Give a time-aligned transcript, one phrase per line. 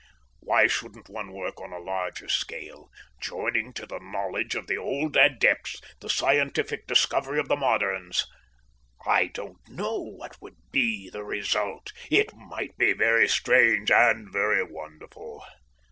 [0.39, 2.89] Why shouldn't one work on a larger scale,
[3.21, 8.25] joining to the knowledge of the old adepts the scientific discovery of the moderns?
[9.05, 11.93] I don't know what would be the result.
[12.09, 15.43] It might be very strange and very wonderful.